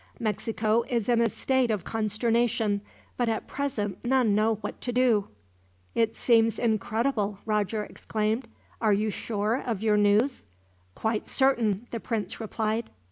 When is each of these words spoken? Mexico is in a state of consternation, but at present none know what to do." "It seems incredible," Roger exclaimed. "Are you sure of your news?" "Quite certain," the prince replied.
Mexico 0.19 0.81
is 0.89 1.07
in 1.07 1.21
a 1.21 1.29
state 1.29 1.69
of 1.69 1.83
consternation, 1.83 2.81
but 3.17 3.29
at 3.29 3.45
present 3.45 4.03
none 4.03 4.33
know 4.33 4.55
what 4.61 4.81
to 4.81 4.91
do." 4.91 5.27
"It 5.93 6.15
seems 6.15 6.57
incredible," 6.57 7.37
Roger 7.45 7.83
exclaimed. 7.83 8.47
"Are 8.81 8.93
you 8.93 9.11
sure 9.11 9.61
of 9.63 9.83
your 9.83 9.97
news?" 9.97 10.45
"Quite 10.95 11.27
certain," 11.27 11.85
the 11.91 11.99
prince 11.99 12.39
replied. 12.39 12.89